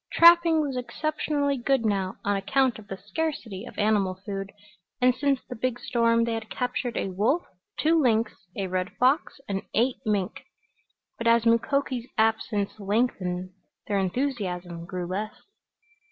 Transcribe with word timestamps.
Trapping 0.11 0.61
was 0.61 0.75
exceptionally 0.77 1.57
good 1.59 1.85
now 1.85 2.15
on 2.25 2.35
account 2.35 2.79
of 2.79 2.87
the 2.87 2.97
scarcity 2.97 3.65
of 3.67 3.77
animal 3.77 4.15
food 4.25 4.51
and 4.99 5.13
since 5.13 5.41
the 5.47 5.55
big 5.55 5.77
storm 5.79 6.23
they 6.23 6.33
had 6.33 6.49
captured 6.49 6.97
a 6.97 7.09
wolf, 7.11 7.43
two 7.77 8.01
lynx, 8.01 8.33
a 8.55 8.65
red 8.65 8.89
fox 8.97 9.39
and 9.47 9.61
eight 9.75 9.97
mink. 10.03 10.43
But 11.19 11.27
as 11.27 11.45
Mukoki's 11.45 12.07
absence 12.17 12.79
lengthened 12.79 13.51
their 13.85 13.99
enthusiasm 13.99 14.87
grew 14.87 15.05
less. 15.05 15.35